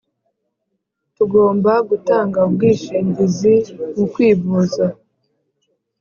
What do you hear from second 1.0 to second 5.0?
Tugomba gutanga ubwishingizi mukwivuza